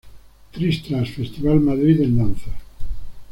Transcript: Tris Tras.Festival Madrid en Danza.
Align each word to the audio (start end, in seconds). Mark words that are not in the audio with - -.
Tris 0.51 0.81
Tras.Festival 0.81 1.59
Madrid 1.59 2.01
en 2.01 2.15
Danza. 2.17 2.49